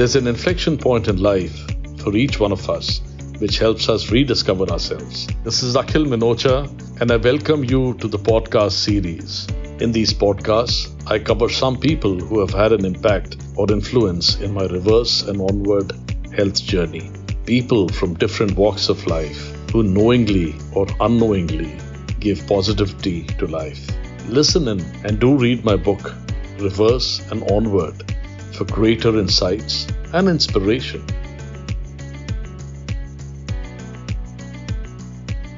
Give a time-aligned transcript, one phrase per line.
[0.00, 1.54] There's an inflection point in life
[1.98, 3.02] for each one of us
[3.38, 5.26] which helps us rediscover ourselves.
[5.44, 6.56] This is Akhil Minocha,
[7.02, 9.46] and I welcome you to the podcast series.
[9.78, 14.54] In these podcasts, I cover some people who have had an impact or influence in
[14.54, 15.92] my reverse and onward
[16.34, 17.10] health journey.
[17.44, 21.76] People from different walks of life who knowingly or unknowingly
[22.20, 23.86] give positivity to life.
[24.28, 26.14] Listen in and do read my book,
[26.58, 28.10] Reverse and Onward,
[28.60, 31.02] for greater insights and inspiration.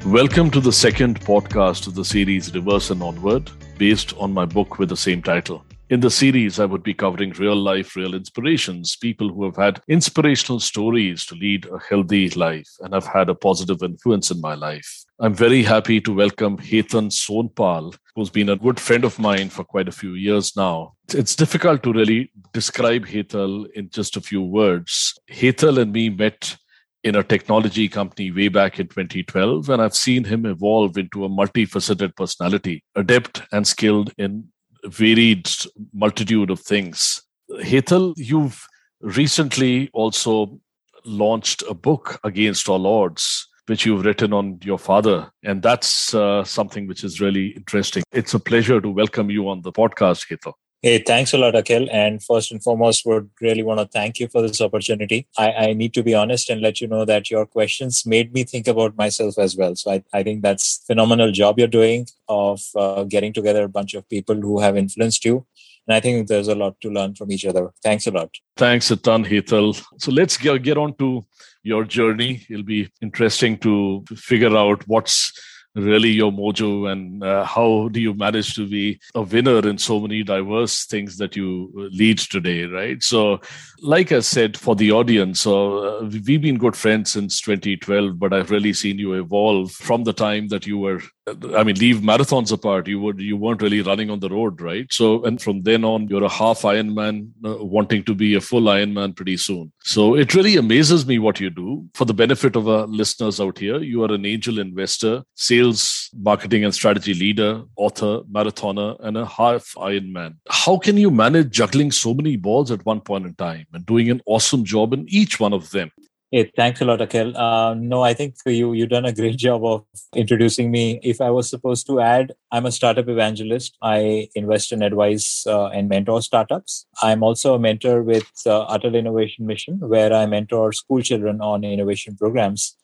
[0.06, 4.78] Welcome to the second podcast of the series Reverse and Onward, based on my book
[4.78, 5.64] with the same title.
[5.90, 9.82] In the series, I would be covering real life, real inspirations, people who have had
[9.88, 14.54] inspirational stories to lead a healthy life and have had a positive influence in my
[14.54, 15.04] life.
[15.22, 19.62] I'm very happy to welcome Hetal Sonpal, who's been a good friend of mine for
[19.62, 20.94] quite a few years now.
[21.14, 25.16] It's difficult to really describe Hetal in just a few words.
[25.30, 26.56] Hetal and me met
[27.04, 31.28] in a technology company way back in 2012, and I've seen him evolve into a
[31.28, 34.48] multifaceted personality, adept and skilled in
[34.86, 35.48] varied
[35.94, 37.22] multitude of things.
[37.60, 38.66] Hetal, you've
[39.00, 40.58] recently also
[41.04, 46.42] launched a book against all odds which you've written on your father and that's uh,
[46.44, 50.54] something which is really interesting it's a pleasure to welcome you on the podcast Hetal.
[50.84, 51.88] Hey, thanks a lot, Akhil.
[51.92, 55.28] And first and foremost, would really want to thank you for this opportunity.
[55.38, 58.42] I, I, need to be honest and let you know that your questions made me
[58.42, 59.76] think about myself as well.
[59.76, 63.94] So I, I think that's phenomenal job you're doing of uh, getting together a bunch
[63.94, 65.46] of people who have influenced you.
[65.86, 67.70] And I think there's a lot to learn from each other.
[67.82, 68.30] Thanks a lot.
[68.56, 69.82] Thanks a ton, Hetal.
[69.98, 71.26] So let's get, on to
[71.62, 72.46] your journey.
[72.48, 75.32] It'll be interesting to figure out what's
[75.74, 79.98] really your mojo and uh, how do you manage to be a winner in so
[79.98, 83.40] many diverse things that you lead today right so
[83.80, 88.34] like i said for the audience so uh, we've been good friends since 2012 but
[88.34, 92.50] i've really seen you evolve from the time that you were I mean, leave marathons
[92.50, 92.88] apart.
[92.88, 94.92] You would you weren't really running on the road, right?
[94.92, 98.62] So, and from then on, you're a half Ironman, uh, wanting to be a full
[98.62, 99.72] Ironman pretty soon.
[99.84, 101.88] So, it really amazes me what you do.
[101.94, 106.64] For the benefit of our listeners out here, you are an angel investor, sales, marketing,
[106.64, 110.38] and strategy leader, author, marathoner, and a half Ironman.
[110.48, 114.10] How can you manage juggling so many balls at one point in time and doing
[114.10, 115.92] an awesome job in each one of them?
[116.34, 117.36] Hey, thanks a lot, Akhil.
[117.36, 119.84] Uh, no, I think you you done a great job of
[120.16, 120.98] introducing me.
[121.02, 123.76] If I was supposed to add, I'm a startup evangelist.
[123.82, 126.86] I invest and advise uh, and mentor startups.
[127.02, 131.64] I'm also a mentor with uh, Atal Innovation Mission, where I mentor school children on
[131.64, 132.76] innovation programs.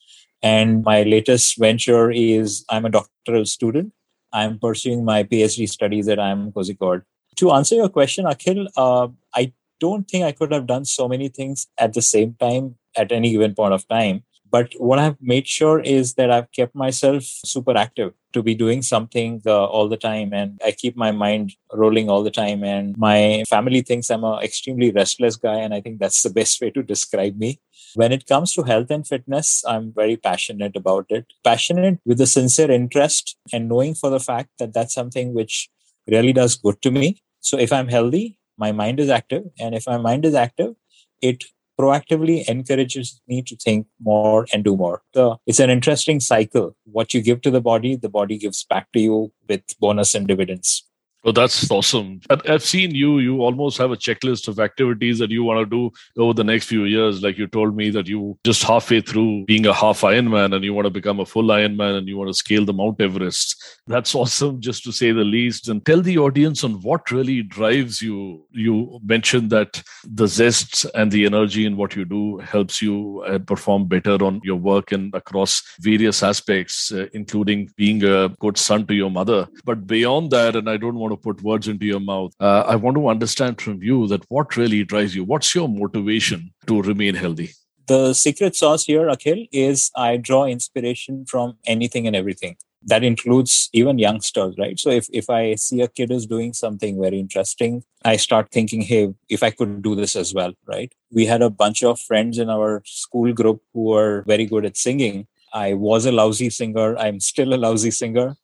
[0.42, 3.94] And my latest venture is I'm a doctoral student.
[4.31, 7.00] I'm pursuing my PhD studies at IIM Kozhikode.
[7.37, 11.31] To answer your question, Akhil, uh, I don't think I could have done so many
[11.31, 14.25] things at the same time at any given point of time.
[14.50, 18.82] But what I've made sure is that I've kept myself super active to be doing
[18.82, 20.32] something uh, all the time.
[20.32, 22.64] And I keep my mind rolling all the time.
[22.64, 25.56] And my family thinks I'm an extremely restless guy.
[25.56, 27.60] And I think that's the best way to describe me.
[27.94, 31.26] When it comes to health and fitness, I'm very passionate about it.
[31.44, 35.69] Passionate with a sincere interest and knowing for the fact that that's something which
[36.06, 37.22] really does good to me.
[37.41, 39.44] So if I'm healthy, my mind is active.
[39.60, 40.75] And if my mind is active,
[41.20, 41.44] it
[41.78, 45.02] proactively encourages me to think more and do more.
[45.14, 46.76] So it's an interesting cycle.
[46.84, 50.26] What you give to the body, the body gives back to you with bonus and
[50.26, 50.88] dividends.
[51.24, 52.20] Oh, that's awesome.
[52.30, 55.90] I've seen you, you almost have a checklist of activities that you want to do
[56.16, 57.22] over the next few years.
[57.22, 60.72] Like you told me that you just halfway through being a half Ironman and you
[60.72, 63.80] want to become a full Ironman and you want to scale the Mount Everest.
[63.88, 65.68] That's awesome, just to say the least.
[65.68, 68.46] And tell the audience on what really drives you.
[68.52, 73.40] You mentioned that the zest and the energy in what you do helps you uh,
[73.40, 78.86] perform better on your work and across various aspects, uh, including being a good son
[78.86, 79.48] to your mother.
[79.64, 82.32] But beyond that, and I don't want want to put words into your mouth.
[82.41, 85.24] Uh, I want to understand from you that what really drives you.
[85.24, 87.50] What's your motivation to remain healthy?
[87.87, 92.56] The secret sauce here, Akhil, is I draw inspiration from anything and everything.
[92.82, 94.78] That includes even youngsters, right?
[94.78, 98.82] So if, if I see a kid is doing something very interesting, I start thinking,
[98.82, 100.93] hey, if I could do this as well, right?
[101.10, 104.76] We had a bunch of friends in our school group who were very good at
[104.76, 105.26] singing.
[105.52, 106.96] I was a lousy singer.
[106.99, 108.37] I'm still a lousy singer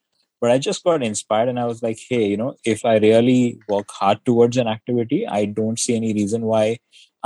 [0.44, 3.58] but i just got inspired and i was like hey you know if i really
[3.68, 6.64] work hard towards an activity i don't see any reason why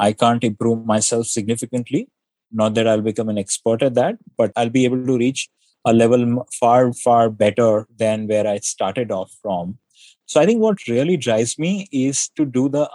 [0.06, 2.02] i can't improve myself significantly
[2.60, 5.48] not that i'll become an expert at that but i'll be able to reach
[5.84, 7.72] a level far far better
[8.04, 9.76] than where i started off from
[10.26, 11.72] so i think what really drives me
[12.06, 12.88] is to do the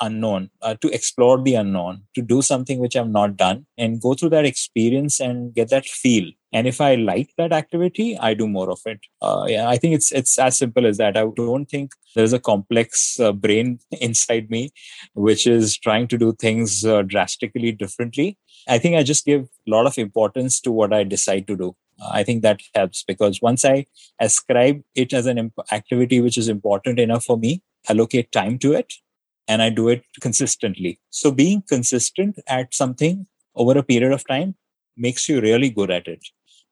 [0.00, 4.14] unknown, uh, to explore the unknown, to do something which I've not done and go
[4.14, 6.30] through that experience and get that feel.
[6.52, 9.00] And if I like that activity, I do more of it.
[9.22, 11.16] Uh, yeah, I think it's it's as simple as that.
[11.16, 14.72] I don't think there's a complex uh, brain inside me
[15.14, 18.36] which is trying to do things uh, drastically differently.
[18.68, 21.76] I think I just give a lot of importance to what I decide to do.
[22.10, 23.86] I think that helps because once I
[24.20, 28.72] ascribe it as an imp- activity which is important enough for me, allocate time to
[28.72, 28.94] it,
[29.46, 31.00] and I do it consistently.
[31.10, 34.54] So being consistent at something over a period of time
[34.96, 36.24] makes you really good at it.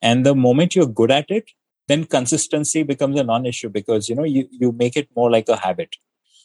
[0.02, 1.50] And the moment you're good at it,
[1.88, 5.56] then consistency becomes a non-issue because you know you, you make it more like a
[5.56, 5.96] habit.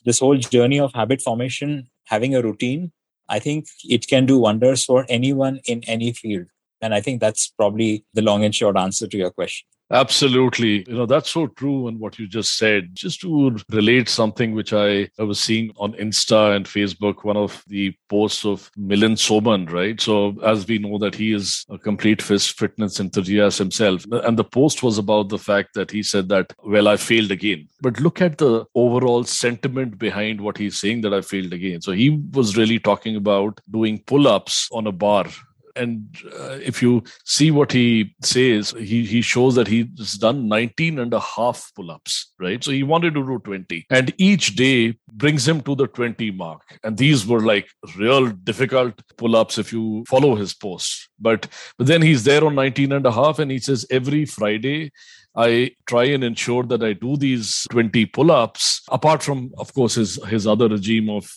[0.06, 2.92] This whole journey of habit formation, having a routine,
[3.30, 6.48] I think it can do wonders for anyone in any field.
[6.82, 9.68] And I think that's probably the long and short answer to your question.
[9.92, 10.84] Absolutely.
[10.88, 11.88] You know, that's so true.
[11.88, 15.94] And what you just said, just to relate something which I, I was seeing on
[15.94, 20.00] Insta and Facebook, one of the posts of Milind Soman, right?
[20.02, 24.06] So, as we know that he is a complete fitness enthusiast himself.
[24.12, 27.68] And the post was about the fact that he said that, well, I failed again.
[27.82, 31.82] But look at the overall sentiment behind what he's saying that I failed again.
[31.82, 35.28] So, he was really talking about doing pull ups on a bar
[35.76, 41.00] and uh, if you see what he says he he shows that he's done 19
[41.00, 42.64] and a half pull-ups right?
[42.64, 46.80] So he wanted to do 20 and each day brings him to the 20 mark.
[46.84, 47.68] And these were like
[47.98, 51.48] real difficult pull-ups if you follow his posts but
[51.78, 54.92] but then he's there on 19 and a half and he says every friday
[55.36, 58.84] I try and ensure that I do these 20 pull-ups.
[58.90, 61.32] Apart from, of course, his his other regime of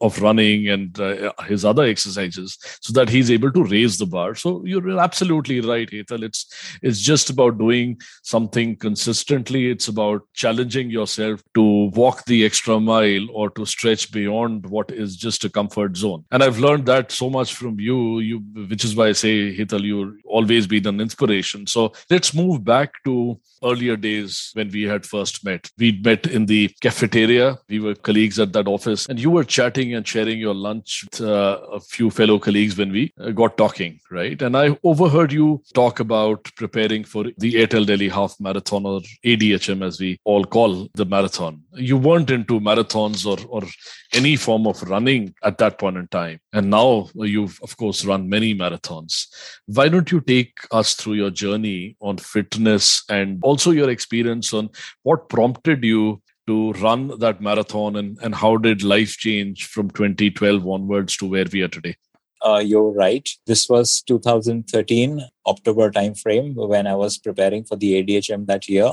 [0.00, 4.34] of running and uh, his other exercises, so that he's able to raise the bar.
[4.34, 6.22] So you're absolutely right, Hetal.
[6.22, 6.46] It's
[6.82, 9.70] it's just about doing something consistently.
[9.70, 15.16] It's about challenging yourself to walk the extra mile or to stretch beyond what is
[15.16, 16.24] just a comfort zone.
[16.32, 18.18] And I've learned that so much from you.
[18.18, 18.38] You,
[18.68, 21.66] which is why I say, Hetal, you've always been an inspiration.
[21.66, 23.27] So let's move back to
[23.62, 25.70] earlier days when we had first met.
[25.78, 27.58] We'd met in the cafeteria.
[27.68, 31.20] We were colleagues at that office, and you were chatting and sharing your lunch with
[31.20, 34.40] uh, a few fellow colleagues when we uh, got talking, right?
[34.40, 39.84] And I overheard you talk about preparing for the Airtel Delhi Half Marathon or ADHM,
[39.84, 41.62] as we all call the marathon.
[41.74, 43.66] You weren't into marathons or, or
[44.12, 46.40] any form of running at that point in time.
[46.52, 49.26] And now you've, of course, run many marathons.
[49.66, 54.70] Why don't you take us through your journey on fitness and also your experience on
[55.02, 60.66] what prompted you to run that marathon and, and how did life change from 2012
[60.66, 61.94] onwards to where we are today?
[62.44, 63.28] Uh, you're right.
[63.46, 68.92] This was 2013 October timeframe when I was preparing for the ADHM that year.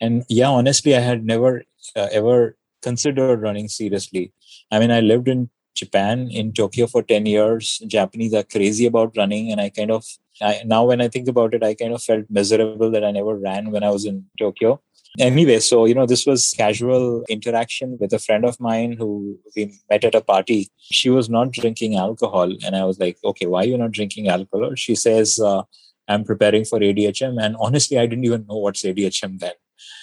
[0.00, 1.64] And yeah, honestly, I had never
[1.94, 4.32] uh, ever considered running seriously.
[4.70, 7.82] I mean, I lived in Japan, in Tokyo for 10 years.
[7.86, 9.52] Japanese are crazy about running.
[9.52, 10.04] And I kind of,
[10.42, 13.36] I, now when I think about it, I kind of felt miserable that I never
[13.36, 14.80] ran when I was in Tokyo.
[15.18, 19.72] Anyway, so, you know, this was casual interaction with a friend of mine who we
[19.88, 20.68] met at a party.
[20.78, 22.52] She was not drinking alcohol.
[22.64, 24.74] And I was like, okay, why are you not drinking alcohol?
[24.74, 25.62] She says, uh,
[26.08, 27.42] I'm preparing for ADHM.
[27.42, 29.54] And honestly, I didn't even know what's ADHM then.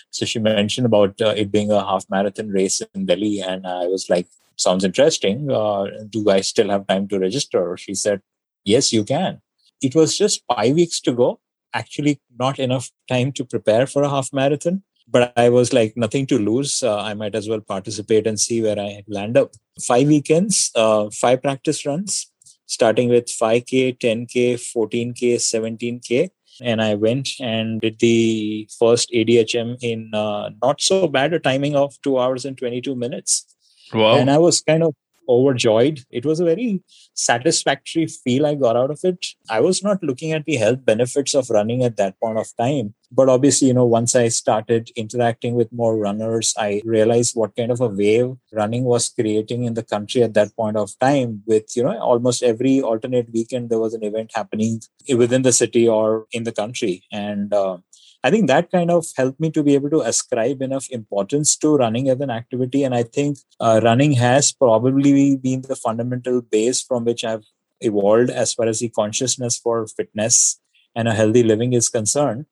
[0.10, 3.40] So she mentioned about uh, it being a half marathon race in Delhi.
[3.40, 4.28] And I was like,
[4.58, 5.52] sounds interesting.
[5.52, 7.76] Uh, do I still have time to register?
[7.78, 8.22] She said,
[8.64, 9.42] yes, you can.
[9.82, 11.40] It was just five weeks to go.
[11.74, 14.84] Actually, not enough time to prepare for a half marathon.
[15.08, 16.82] But I was like, nothing to lose.
[16.82, 19.52] Uh, I might as well participate and see where I land up.
[19.82, 22.32] Five weekends, uh, five practice runs,
[22.68, 26.30] starting with 5K, 10K, 14K, 17K
[26.62, 31.76] and I went and did the first ADHM in uh, not so bad a timing
[31.76, 33.46] of two hours and 22 minutes.
[33.92, 34.16] Wow.
[34.16, 34.96] And I was kind of
[35.28, 36.02] overjoyed.
[36.10, 36.82] It was a very
[37.14, 39.26] satisfactory feel I got out of it.
[39.50, 42.94] I was not looking at the health benefits of running at that point of time.
[43.12, 47.72] But obviously, you know, once I started interacting with more runners, I realized what kind
[47.72, 51.44] of a wave running was creating in the country at that point of time.
[51.46, 54.82] With, you know, almost every alternate weekend, there was an event happening
[55.16, 57.04] within the city or in the country.
[57.12, 57.78] And uh,
[58.24, 61.76] I think that kind of helped me to be able to ascribe enough importance to
[61.76, 62.84] running as an activity.
[62.84, 67.44] And I think uh, running has probably been the fundamental base from which I've
[67.82, 70.62] evolved as far as the consciousness for fitness
[70.96, 72.46] and a healthy living is concerned.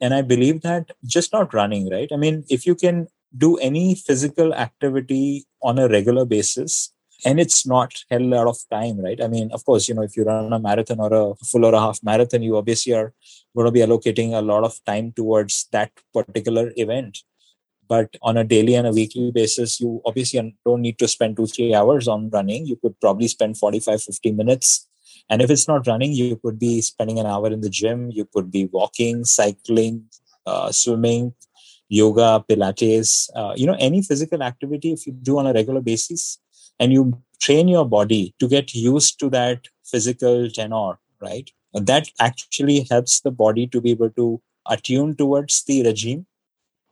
[0.00, 2.08] And I believe that just not running, right?
[2.10, 7.66] I mean, if you can do any physical activity on a regular basis, and it's
[7.66, 9.22] not hell a lot of time, right?
[9.22, 11.74] I mean, of course, you know, if you run a marathon or a full or
[11.74, 13.12] a half marathon, you obviously are
[13.54, 17.18] going to be allocating a lot of time towards that particular event.
[17.88, 21.46] But on a daily and a weekly basis, you obviously don't need to spend two,
[21.46, 22.66] three hours on running.
[22.66, 24.88] You could probably spend 45, 50 minutes.
[25.28, 28.10] And if it's not running, you could be spending an hour in the gym.
[28.12, 30.04] You could be walking, cycling,
[30.46, 31.34] uh, swimming,
[31.88, 36.38] yoga, Pilates, uh, you know, any physical activity if you do on a regular basis
[36.80, 41.50] and you train your body to get used to that physical tenor, right?
[41.74, 46.26] That actually helps the body to be able to attune towards the regime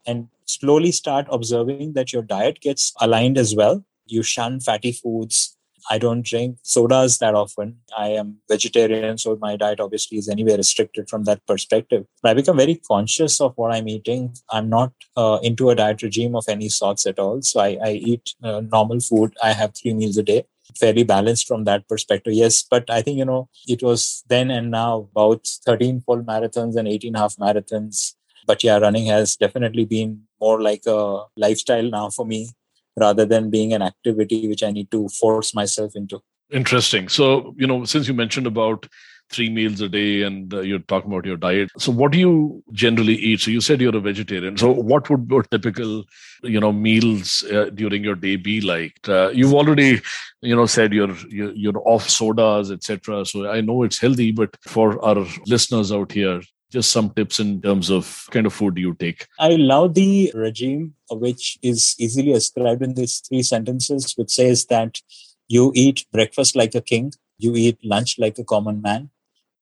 [0.06, 3.84] and slowly start observing that your diet gets aligned as well.
[4.06, 5.57] You shun fatty foods,
[5.90, 7.78] I don't drink sodas that often.
[7.96, 12.06] I am vegetarian, so my diet obviously is anyway restricted from that perspective.
[12.22, 14.34] But I become very conscious of what I'm eating.
[14.50, 17.42] I'm not uh, into a diet regime of any sorts at all.
[17.42, 19.34] So I, I eat uh, normal food.
[19.42, 20.44] I have three meals a day
[20.76, 22.34] fairly balanced from that perspective.
[22.34, 26.76] Yes, but I think, you know, it was then and now about 13 full marathons
[26.76, 28.14] and 18 half marathons.
[28.46, 32.50] But yeah, running has definitely been more like a lifestyle now for me
[32.98, 36.20] rather than being an activity which I need to force myself into.
[36.50, 37.08] Interesting.
[37.08, 38.86] So, you know, since you mentioned about
[39.30, 42.62] three meals a day and uh, you're talking about your diet so what do you
[42.72, 46.04] generally eat so you said you're a vegetarian so what would your typical
[46.42, 50.00] you know meals uh, during your day be like uh, you've already
[50.40, 54.56] you know said you're you're, you're off sodas etc so i know it's healthy but
[54.62, 58.94] for our listeners out here just some tips in terms of kind of food you
[58.94, 59.26] take.
[59.38, 65.00] I love the regime, which is easily ascribed in these three sentences, which says that
[65.48, 69.10] you eat breakfast like a king, you eat lunch like a common man,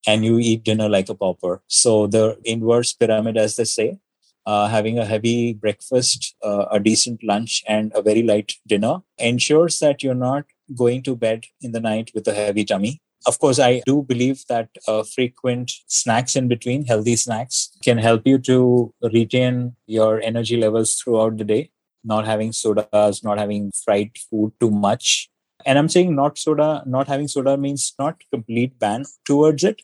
[0.05, 1.61] and you eat dinner like a pauper.
[1.67, 3.99] So the inverse pyramid, as they say,
[4.45, 9.79] uh, having a heavy breakfast, uh, a decent lunch, and a very light dinner ensures
[9.79, 10.45] that you're not
[10.75, 14.43] going to bed in the night with a heavy tummy of course, I do believe
[14.47, 20.57] that uh, frequent snacks in between, healthy snacks, can help you to retain your energy
[20.57, 21.71] levels throughout the day.
[22.03, 25.29] Not having sodas, not having fried food too much.
[25.65, 29.81] And I'm saying not soda, not having soda means not complete ban towards it.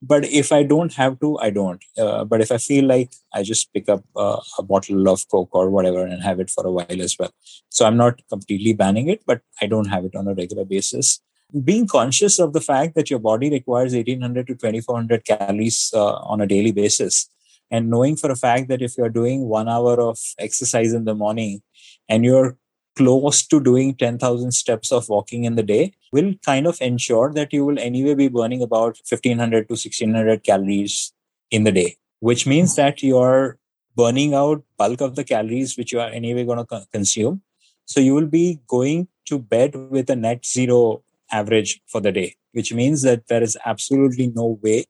[0.00, 1.84] But if I don't have to, I don't.
[1.98, 5.52] Uh, but if I feel like I just pick up uh, a bottle of Coke
[5.52, 7.32] or whatever and have it for a while as well.
[7.68, 11.20] So I'm not completely banning it, but I don't have it on a regular basis
[11.64, 16.40] being conscious of the fact that your body requires 1800 to 2400 calories uh, on
[16.40, 17.30] a daily basis
[17.70, 21.14] and knowing for a fact that if you're doing one hour of exercise in the
[21.14, 21.62] morning
[22.08, 22.56] and you're
[22.96, 27.52] close to doing 10,000 steps of walking in the day will kind of ensure that
[27.52, 31.12] you will anyway be burning about 1500 to 1600 calories
[31.50, 33.58] in the day, which means that you're
[33.94, 37.42] burning out bulk of the calories which you are anyway going to consume.
[37.84, 42.36] So you will be going to bed with a net zero average for the day,
[42.52, 44.84] which means that there is absolutely no way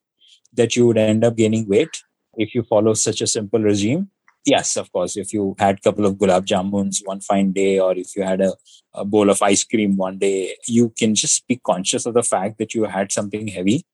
[0.52, 2.02] that you would end up gaining weight
[2.36, 4.10] if you follow such a simple regime.
[4.46, 7.92] Yes, of course, if you had a couple of gulab jamuns one fine day, or
[7.96, 8.54] if you had a,
[8.94, 12.58] a bowl of ice cream one day, you can just be conscious of the fact
[12.58, 13.84] that you had something heavy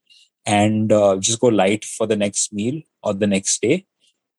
[0.46, 3.86] and uh, just go light for the next meal or the next day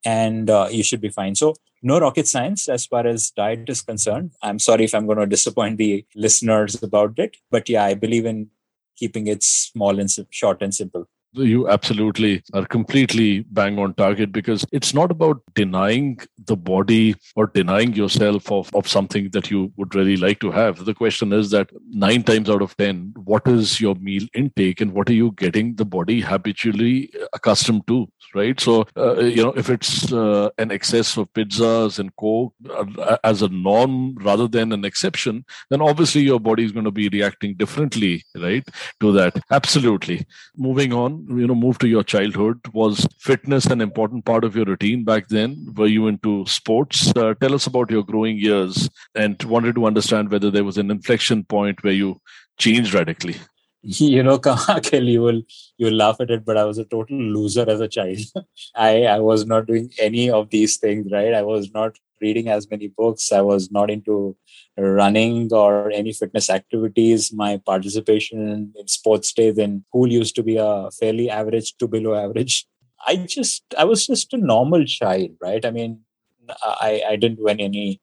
[0.05, 1.35] and uh, you should be fine.
[1.35, 1.55] So,
[1.86, 4.32] no rocket science as far as diet is concerned.
[4.42, 8.25] I'm sorry if I'm going to disappoint the listeners about it, but yeah, I believe
[8.25, 8.50] in
[8.98, 11.08] keeping it small and short and simple
[11.44, 17.47] you absolutely are completely bang on target because it's not about denying the body or
[17.47, 20.85] denying yourself of, of something that you would really like to have.
[20.85, 24.93] The question is that nine times out of 10, what is your meal intake and
[24.93, 28.07] what are you getting the body habitually accustomed to?
[28.33, 28.59] Right.
[28.59, 33.41] So, uh, you know, if it's uh, an excess of pizzas and Coke uh, as
[33.41, 37.55] a norm rather than an exception, then obviously your body is going to be reacting
[37.55, 38.67] differently, right,
[38.99, 39.39] to that.
[39.51, 40.25] Absolutely.
[40.57, 44.65] Moving on, you know move to your childhood was fitness an important part of your
[44.65, 49.42] routine back then were you into sports uh, tell us about your growing years and
[49.44, 52.20] wanted to understand whether there was an inflection point where you
[52.58, 53.36] changed radically
[53.82, 55.42] you know Akhil, you will
[55.77, 58.18] you will laugh at it but i was a total loser as a child
[58.75, 62.70] i i was not doing any of these things right i was not reading as
[62.72, 64.36] many books i was not into
[64.77, 67.32] running or any fitness activities.
[67.34, 72.15] My participation in sports days in school used to be a fairly average to below
[72.15, 72.65] average.
[73.08, 75.63] I just, I was just a normal child, right?
[75.65, 76.01] I mean,
[76.63, 78.01] I, I didn't win any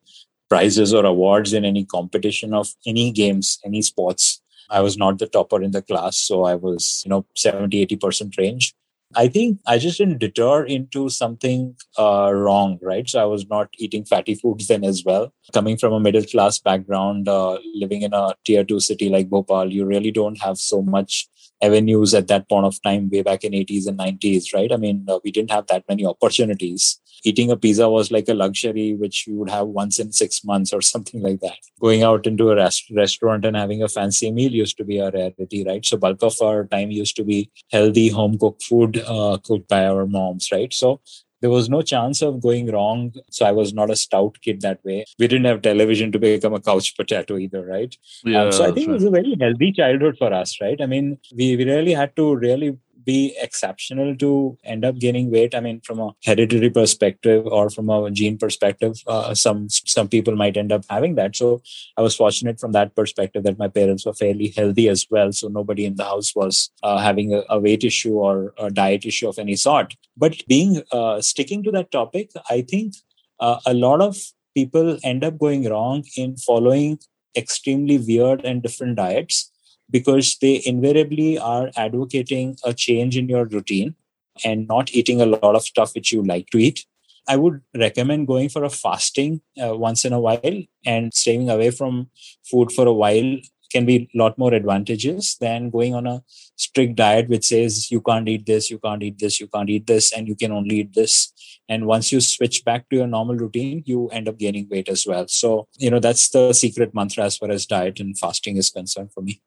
[0.49, 4.41] prizes or awards in any competition of any games, any sports.
[4.69, 6.17] I was not the topper in the class.
[6.17, 8.73] So I was, you know, 70, 80% range.
[9.15, 13.07] I think I just didn't deter into something uh, wrong, right?
[13.07, 15.31] So I was not eating fatty foods then as well.
[15.53, 19.71] Coming from a middle class background, uh, living in a tier two city like Bhopal,
[19.71, 21.27] you really don't have so much
[21.61, 24.71] avenues at that point of time, way back in 80s and 90s, right?
[24.71, 26.99] I mean, uh, we didn't have that many opportunities.
[27.23, 30.73] Eating a pizza was like a luxury which you would have once in six months
[30.73, 31.57] or something like that.
[31.79, 35.11] Going out into a rest- restaurant and having a fancy meal used to be a
[35.11, 35.85] rarity, right?
[35.85, 39.85] So bulk of our time used to be healthy home cooked food uh, cooked by
[39.85, 40.73] our moms, right?
[40.73, 41.01] So
[41.43, 43.13] there was no chance of going wrong.
[43.29, 45.03] So I was not a stout kid that way.
[45.19, 47.93] We didn't have television to become a couch potato either, right?
[48.23, 48.91] Yeah, um, so I think right.
[48.91, 50.79] it was a very healthy childhood for us, right?
[50.81, 55.55] I mean, we, we really had to really be exceptional to end up gaining weight.
[55.55, 60.35] I mean from a hereditary perspective or from a gene perspective uh, some some people
[60.35, 61.35] might end up having that.
[61.35, 61.61] So
[61.97, 65.31] i was fortunate from that perspective that my parents were fairly healthy as well.
[65.31, 69.05] So nobody in the house was uh, having a, a, weight issue or a diet
[69.05, 69.95] issue of any sort.
[70.17, 72.93] But being uh, sticking to that topic i think
[73.39, 74.17] uh, a lot of
[74.55, 76.99] people end up going wrong in following
[77.35, 79.51] extremely weird and different diets
[79.89, 83.95] because they invariably are advocating a change in your routine
[84.43, 86.85] and not eating a lot of stuff which you like to eat.
[87.27, 91.71] I would recommend going for a fasting uh, once in a while and staying away
[91.71, 92.09] from
[92.43, 93.37] food for a while
[93.71, 96.21] can be a lot more advantageous than going on a
[96.55, 99.87] strict diet which says you can't eat this, you can't eat this, you can't eat
[99.87, 101.33] this, and you can only eat this.
[101.67, 105.07] And once you switch back to your normal routine, you end up gaining weight as
[105.07, 105.27] well.
[105.27, 109.11] So, you know, that's the secret mantra as far as diet and fasting is concerned
[109.11, 109.41] for me.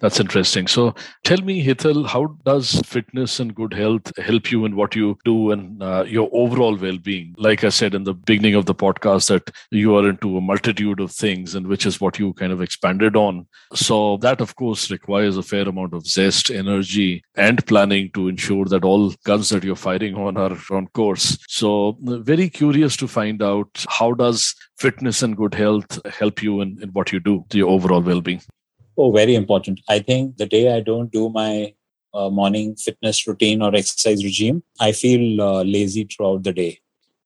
[0.00, 0.66] That's interesting.
[0.66, 5.18] So tell me, Hetal, how does fitness and good health help you in what you
[5.26, 7.34] do and uh, your overall well being?
[7.36, 11.00] Like I said in the beginning of the podcast, that you are into a multitude
[11.00, 13.46] of things, and which is what you kind of expanded on.
[13.74, 18.64] So that, of course, requires a fair amount of zest, energy, and planning to ensure
[18.66, 21.36] that all guns that you're firing on are on course.
[21.46, 26.78] So, very curious to find out how does fitness and good health help you in,
[26.82, 28.40] in what you do, your overall well being?
[29.00, 29.80] Oh, very important.
[29.88, 31.72] I think the day I don't do my
[32.12, 36.80] uh, morning fitness routine or exercise regime, I feel uh, lazy throughout the day.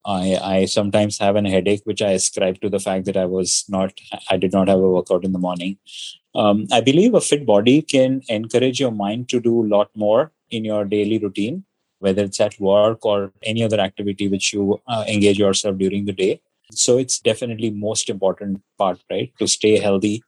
[0.07, 3.65] I, I sometimes have an headache, which I ascribe to the fact that I was
[3.69, 3.93] not,
[4.31, 5.79] I did not have a workout in the morning.
[6.37, 10.31] Um, I believe a fit body can encourage your mind to do a lot more
[10.51, 11.65] in your daily routine,
[11.99, 16.13] whether it's at work or any other activity which you uh, engage yourself during the
[16.13, 16.41] day.
[16.71, 19.33] So it's definitely most important part, right?
[19.41, 20.23] To stay healthy,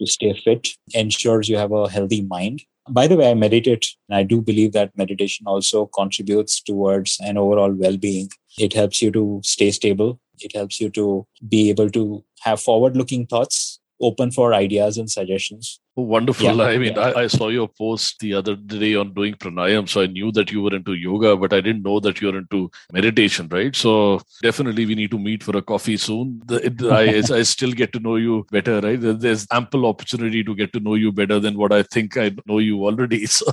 [0.00, 2.62] to stay fit ensures you have a healthy mind.
[2.88, 7.36] By the way i meditate and i do believe that meditation also contributes towards an
[7.36, 8.30] overall well-being.
[8.58, 10.20] It helps you to stay stable.
[10.40, 15.10] It helps you to be able to have forward looking thoughts open for ideas and
[15.10, 15.80] suggestions.
[15.96, 16.56] Oh, wonderful.
[16.56, 17.00] Yeah, I mean, yeah.
[17.00, 19.88] I, I, saw your post the other day on doing pranayam.
[19.88, 22.70] So I knew that you were into yoga, but I didn't know that you're into
[22.92, 23.74] meditation, right?
[23.74, 26.42] So definitely we need to meet for a coffee soon.
[26.50, 28.98] I, I still get to know you better, right?
[29.00, 32.58] There's ample opportunity to get to know you better than what I think I know
[32.58, 33.26] you already.
[33.40, 33.46] So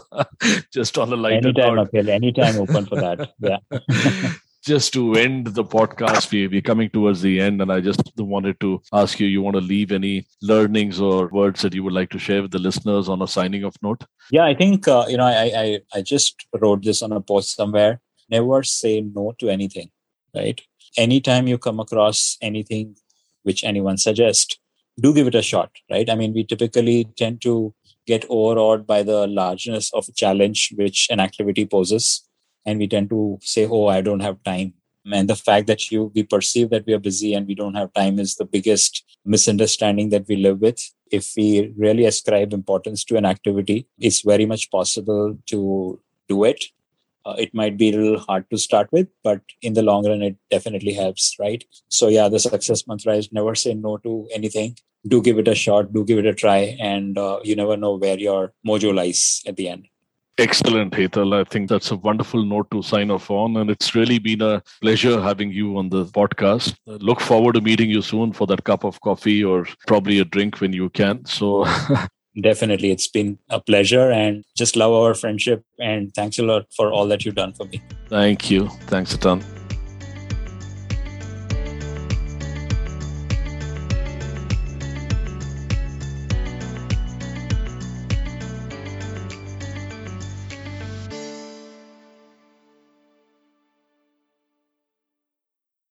[0.74, 1.94] just on a lighter anytime, note.
[1.94, 3.32] Anytime open for that.
[3.40, 4.34] Yeah.
[4.68, 8.60] Just to end the podcast, we, we're coming towards the end, and I just wanted
[8.60, 12.10] to ask you, you want to leave any learnings or words that you would like
[12.10, 14.04] to share with the listeners on a signing off note?
[14.30, 17.56] Yeah, I think, uh, you know, I, I, I just wrote this on a post
[17.56, 18.02] somewhere.
[18.30, 19.90] Never say no to anything,
[20.36, 20.60] right?
[20.98, 22.98] Anytime you come across anything
[23.44, 24.60] which anyone suggests,
[25.00, 26.10] do give it a shot, right?
[26.10, 27.74] I mean, we typically tend to
[28.06, 32.27] get overawed by the largeness of a challenge which an activity poses
[32.68, 34.74] and we tend to say oh i don't have time.
[35.18, 37.94] And the fact that you we perceive that we are busy and we don't have
[37.94, 40.82] time is the biggest misunderstanding that we live with.
[41.20, 46.66] If we really ascribe importance to an activity it's very much possible to do it.
[47.26, 50.22] Uh, it might be a little hard to start with but in the long run
[50.22, 51.64] it definitely helps right?
[51.88, 54.78] So yeah the success mantra is never say no to anything.
[55.08, 56.60] Do give it a shot do give it a try
[56.92, 59.88] and uh, you never know where your mojo lies at the end
[60.40, 61.34] Excellent, Hetal.
[61.34, 63.58] I think that's a wonderful note to sign off on.
[63.58, 66.76] And it's really been a pleasure having you on the podcast.
[66.86, 70.62] Look forward to meeting you soon for that cup of coffee or probably a drink
[70.62, 71.26] when you can.
[71.26, 71.66] So,
[72.42, 75.64] definitely, it's been a pleasure and just love our friendship.
[75.80, 77.82] And thanks a lot for all that you've done for me.
[78.08, 78.68] Thank you.
[78.88, 79.57] Thanks a ton.